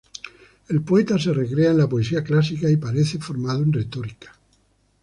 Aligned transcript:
El 0.67 0.81
poeta 0.81 1.19
se 1.19 1.31
recrea 1.31 1.69
en 1.69 1.77
la 1.77 1.87
poesía 1.87 2.23
clásica 2.23 2.67
y 2.67 2.77
parece 2.77 3.19
formado 3.19 3.61
en 3.61 3.71
retórica. 3.71 4.35